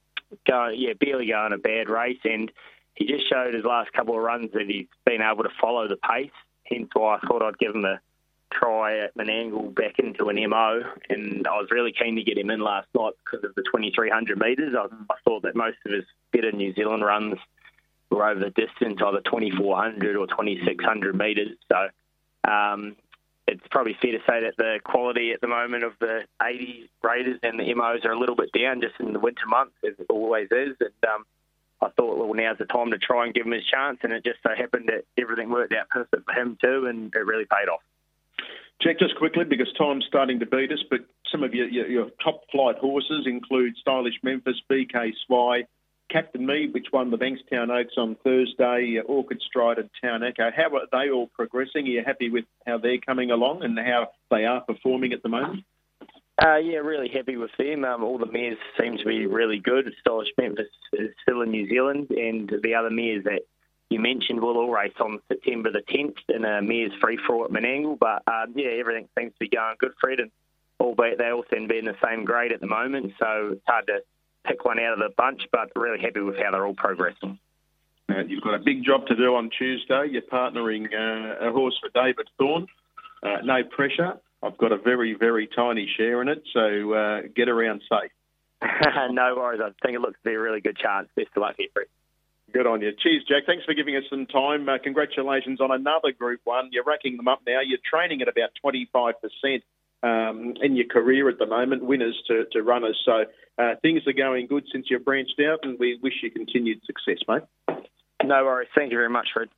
going, 0.49 0.81
yeah, 0.81 0.95
barely 0.99 1.29
going 1.29 1.53
a 1.53 1.59
bad 1.59 1.89
race, 1.89 2.19
and 2.25 2.51
he 2.97 3.07
just 3.07 3.29
showed 3.31 3.55
his 3.55 3.65
last 3.65 3.93
couple 3.93 4.17
of 4.17 4.23
runs 4.23 4.51
that 4.53 4.67
he's 4.67 4.89
been 5.07 5.23
able 5.23 5.45
to 5.45 5.51
follow 5.61 5.87
the 5.87 5.97
pace. 5.97 6.33
Hence 6.65 6.89
why 6.93 7.15
I 7.15 7.27
thought 7.29 7.43
I'd 7.43 7.59
give 7.59 7.73
him 7.73 7.85
a 7.85 8.01
try 8.53 8.99
at 8.99 9.17
Menangle 9.17 9.73
back 9.77 10.01
into 10.01 10.29
an 10.29 10.37
MO, 10.51 10.83
and 11.09 11.47
I 11.47 11.53
was 11.53 11.69
really 11.71 11.93
keen 11.93 12.17
to 12.17 12.25
get 12.25 12.37
him 12.37 12.51
in 12.51 12.59
last 12.59 12.89
night 12.97 13.13
because 13.25 13.49
of 13.49 13.55
the 13.55 13.63
2300 13.63 14.41
metres. 14.41 14.75
I, 14.77 14.87
I 14.87 15.17
thought 15.25 15.43
that 15.43 15.55
most 15.55 15.77
of 15.87 15.93
his 15.93 16.05
better 16.33 16.51
New 16.51 16.75
Zealand 16.75 17.05
runs 17.05 17.39
were 18.11 18.29
over 18.29 18.41
the 18.41 18.51
distance, 18.51 19.01
either 19.05 19.21
2400 19.21 20.17
or 20.17 20.27
2600 20.27 21.15
metres. 21.15 21.57
So 21.71 22.51
um, 22.51 22.97
it's 23.47 23.63
probably 23.71 23.97
fair 24.01 24.13
to 24.13 24.19
say 24.19 24.41
that 24.43 24.55
the 24.57 24.81
quality 24.85 25.33
at 25.33 25.41
the 25.41 25.49
moment 25.49 25.85
of 25.85 25.93
the 26.01 26.23
80 26.43 26.91
Raiders 27.03 27.39
and 27.43 27.59
the 27.59 27.75
MOs 27.75 28.05
are 28.05 28.13
a 28.13 28.19
little 28.19 28.37
bit 28.37 28.51
down 28.53 28.81
just 28.81 28.95
in 29.01 29.13
the 29.13 29.19
winter 29.19 29.47
months, 29.47 29.75
as 29.87 29.95
it 29.99 30.07
always 30.09 30.49
is. 30.51 30.77
And 30.81 31.13
um, 31.13 31.25
I 31.83 31.89
thought, 31.91 32.19
well, 32.19 32.33
now's 32.33 32.59
the 32.59 32.65
time 32.65 32.91
to 32.93 32.99
try 32.99 33.25
and 33.25 33.35
give 33.35 33.47
him 33.47 33.53
his 33.53 33.67
chance, 33.67 33.99
and 34.03 34.13
it 34.13 34.25
just 34.25 34.39
so 34.43 34.55
happened 34.57 34.89
that 34.89 35.05
everything 35.21 35.51
worked 35.51 35.75
out 35.75 35.89
perfect 35.91 36.25
for 36.25 36.33
him 36.33 36.57
too, 36.61 36.87
and 36.87 37.15
it 37.15 37.19
really 37.19 37.45
paid 37.45 37.69
off. 37.69 37.83
Check 38.81 38.99
just 38.99 39.17
quickly 39.17 39.45
because 39.45 39.73
time's 39.79 40.05
starting 40.07 40.41
to 40.41 40.47
beat 40.47 40.73
us, 40.73 40.83
but 40.91 41.01
some 41.31 41.43
of 41.43 41.55
your, 41.55 41.69
your, 41.69 41.87
your 41.87 42.11
top 42.23 42.43
flight 42.51 42.77
horses 42.77 43.27
include 43.27 43.77
Stylish 43.77 44.19
Memphis, 44.23 44.61
BK 44.71 45.13
Swai, 45.29 45.67
Captain 46.11 46.45
Me, 46.45 46.69
which 46.71 46.87
won 46.93 47.11
the 47.11 47.19
Bankstown 47.19 47.71
Oaks 47.71 47.95
on 47.97 48.17
Thursday, 48.23 49.01
Orchid 49.05 49.43
Stride 49.43 49.79
and 49.79 49.91
Town 50.03 50.23
Echo. 50.23 50.51
How 50.55 50.77
are 50.77 50.87
they 50.93 51.11
all 51.11 51.29
progressing? 51.29 51.87
Are 51.87 51.91
you 51.91 52.03
happy 52.05 52.31
with 52.31 52.45
how 52.67 52.79
they're 52.79 52.99
coming 52.99 53.31
along 53.31 53.65
and 53.65 53.79
how 53.79 54.09
they 54.31 54.45
are 54.45 54.61
performing 54.61 55.13
at 55.13 55.23
the 55.23 55.29
moment? 55.29 55.65
Uh, 56.43 56.57
yeah, 56.57 56.79
really 56.79 57.09
happy 57.09 57.37
with 57.37 57.51
them. 57.59 57.85
Um, 57.85 58.03
all 58.03 58.19
the 58.19 58.27
mares 58.27 58.59
seem 58.81 58.99
to 58.99 59.05
be 59.05 59.27
really 59.27 59.59
good. 59.59 59.93
Stylish 60.01 60.33
Memphis 60.37 60.67
is 60.93 61.11
still 61.23 61.43
in 61.43 61.51
New 61.51 61.69
Zealand, 61.69 62.11
and 62.11 62.53
the 62.63 62.75
other 62.75 62.91
mares 62.91 63.25
that 63.25 63.43
you 63.89 64.01
mentioned 64.01 64.41
will 64.41 64.57
all 64.57 64.71
race 64.71 64.95
on 64.99 65.21
September 65.29 65.71
the 65.71 65.83
10th 65.83 66.17
in 66.29 66.45
a 66.45 66.61
mares 66.61 66.93
free 67.01 67.19
for 67.27 67.45
at 67.45 67.53
Menangle. 67.53 67.99
But 67.99 68.23
um, 68.27 68.53
yeah, 68.57 68.71
everything 68.79 69.09
seems 69.17 69.33
to 69.33 69.39
be 69.39 69.49
going 69.49 69.77
good, 69.79 69.93
Fred, 70.01 70.19
and 70.19 70.31
albeit 70.81 71.19
they 71.19 71.31
all 71.31 71.45
seem 71.53 71.69
to 71.69 71.73
be 71.73 71.79
in 71.79 71.85
the 71.85 71.97
same 72.05 72.25
grade 72.25 72.53
at 72.53 72.61
the 72.61 72.67
moment, 72.67 73.13
so 73.19 73.51
it's 73.53 73.63
hard 73.67 73.87
to 73.87 74.01
pick 74.45 74.65
one 74.65 74.79
out 74.79 74.95
of 74.95 74.99
the 74.99 75.11
bunch, 75.17 75.43
but 75.51 75.71
really 75.77 76.01
happy 76.01 76.21
with 76.21 76.37
how 76.37 76.51
they're 76.51 76.67
all 76.67 76.75
progressing. 76.75 77.39
Uh, 78.09 78.21
you've 78.27 78.43
got 78.43 78.55
a 78.55 78.59
big 78.59 78.85
job 78.85 79.07
to 79.07 79.17
do 79.17 79.35
on 79.35 79.51
Tuesday. 79.57 80.09
You're 80.11 80.23
partnering 80.23 80.87
uh, 80.93 81.49
a 81.49 81.53
horse 81.53 81.79
for 81.81 81.89
David 81.95 82.29
Thorne. 82.39 82.67
Uh, 83.23 83.39
no 83.43 83.65
pressure. 83.65 84.15
I've 84.43 84.59
got 84.59 84.73
a 84.73 84.77
very, 84.77 85.15
very 85.15 85.47
tiny 85.47 85.91
share 85.97 86.21
in 86.21 86.29
it, 86.29 86.43
so 86.53 86.93
uh, 86.93 87.23
get 87.35 87.49
around 87.49 87.83
safe. 87.89 88.13
no 89.11 89.35
worries. 89.37 89.61
I 89.65 89.71
think 89.83 89.97
it 89.97 90.01
looks 90.01 90.19
to 90.23 90.29
be 90.29 90.35
a 90.35 90.41
really 90.41 90.61
good 90.61 90.77
chance. 90.77 91.09
Best 91.17 91.29
of 91.35 91.41
luck 91.41 91.57
here, 91.57 91.69
Good 92.53 92.67
on 92.67 92.83
you. 92.83 92.93
Cheers, 92.93 93.25
Jack. 93.27 93.45
Thanks 93.47 93.65
for 93.65 93.75
giving 93.75 93.97
us 93.97 94.05
some 94.11 94.27
time. 94.27 94.69
Uh, 94.69 94.79
congratulations 94.79 95.61
on 95.61 95.71
another 95.73 96.13
Group 96.13 96.41
1. 96.45 96.69
You're 96.73 96.85
racking 96.85 97.17
them 97.17 97.27
up 97.27 97.41
now. 97.47 97.61
You're 97.65 97.81
training 97.85 98.23
at 98.23 98.29
about 98.29 98.51
25% 98.65 99.15
um, 100.05 100.55
in 100.61 100.77
your 100.77 100.87
career 100.87 101.29
at 101.31 101.39
the 101.39 101.47
moment, 101.47 101.85
winners 101.85 102.21
to, 102.29 102.45
to 102.53 102.63
runners. 102.63 103.01
So 103.05 103.25
uh, 103.59 103.75
things 103.81 104.03
are 104.07 104.13
going 104.13 104.47
good 104.47 104.65
since 104.71 104.87
you've 104.91 105.05
branched 105.05 105.41
out, 105.41 105.61
and 105.63 105.79
we 105.79 105.99
wish 106.03 106.15
you 106.23 106.31
continued 106.31 106.81
success, 106.85 107.25
mate. 107.27 107.43
No 108.23 108.45
worries. 108.45 108.69
Thank 108.75 108.93
you 108.93 108.99
very 108.99 109.11
much, 109.11 109.29
Fred. 109.33 109.49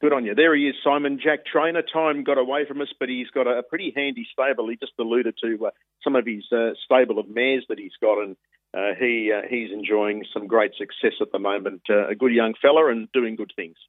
Good 0.00 0.12
on 0.12 0.24
you. 0.24 0.34
There 0.34 0.56
he 0.56 0.68
is, 0.68 0.74
Simon 0.82 1.20
Jack 1.22 1.46
Trainor. 1.46 1.82
Time 1.82 2.24
got 2.24 2.38
away 2.38 2.66
from 2.66 2.80
us, 2.80 2.88
but 2.98 3.08
he's 3.08 3.28
got 3.28 3.46
a, 3.46 3.62
pretty 3.62 3.92
handy 3.94 4.26
stable. 4.32 4.68
He 4.68 4.76
just 4.76 4.92
alluded 4.98 5.36
to 5.44 5.66
uh, 5.66 5.70
some 6.02 6.16
of 6.16 6.26
his 6.26 6.44
uh, 6.50 6.70
stable 6.84 7.20
of 7.20 7.28
mares 7.28 7.64
that 7.68 7.78
he's 7.78 7.92
got, 8.00 8.20
and 8.20 8.36
uh, 8.74 8.98
he 8.98 9.30
uh, 9.32 9.46
he's 9.48 9.70
enjoying 9.70 10.24
some 10.32 10.48
great 10.48 10.72
success 10.76 11.12
at 11.20 11.30
the 11.30 11.38
moment. 11.38 11.82
Uh, 11.88 12.08
a 12.08 12.16
good 12.16 12.32
young 12.32 12.54
fella 12.60 12.90
and 12.90 13.12
doing 13.12 13.36
good 13.36 13.52
things. 13.54 13.76